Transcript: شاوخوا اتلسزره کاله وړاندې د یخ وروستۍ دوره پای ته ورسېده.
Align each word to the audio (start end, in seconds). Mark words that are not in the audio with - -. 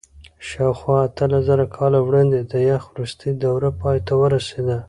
شاوخوا 0.47 0.97
اتلسزره 1.07 1.65
کاله 1.75 1.99
وړاندې 2.03 2.39
د 2.51 2.53
یخ 2.69 2.83
وروستۍ 2.89 3.31
دوره 3.43 3.69
پای 3.81 3.97
ته 4.07 4.13
ورسېده. 4.21 4.77